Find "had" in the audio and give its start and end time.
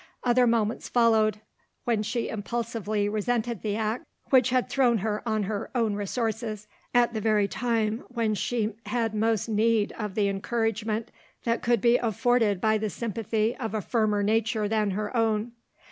4.49-4.67, 8.87-9.13